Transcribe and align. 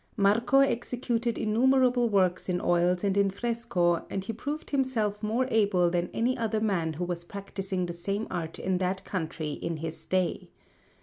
Marco 0.17 0.61
executed 0.61 1.37
innumerable 1.37 2.09
works 2.09 2.49
in 2.49 2.59
oils 2.59 3.03
and 3.03 3.15
in 3.15 3.29
fresco, 3.29 4.03
and 4.09 4.23
he 4.25 4.33
proved 4.33 4.71
himself 4.71 5.21
more 5.21 5.45
able 5.51 5.91
than 5.91 6.09
any 6.11 6.35
other 6.35 6.59
man 6.59 6.93
who 6.93 7.03
was 7.03 7.23
practising 7.23 7.85
the 7.85 7.93
same 7.93 8.25
art 8.31 8.57
in 8.57 8.79
that 8.79 9.05
country 9.05 9.51
in 9.51 9.77
his 9.77 10.03
day. 10.03 10.49